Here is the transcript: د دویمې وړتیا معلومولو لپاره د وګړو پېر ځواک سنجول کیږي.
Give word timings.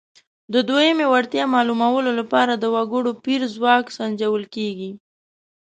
د 0.53 0.55
دویمې 0.69 1.05
وړتیا 1.09 1.43
معلومولو 1.55 2.09
لپاره 2.19 2.53
د 2.55 2.65
وګړو 2.75 3.11
پېر 3.25 3.41
ځواک 3.55 3.85
سنجول 3.97 4.43
کیږي. 4.55 4.91